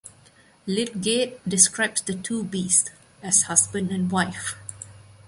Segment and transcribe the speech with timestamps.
[0.65, 2.89] Lydgate describes the two beasts
[3.21, 4.55] as husband and wife.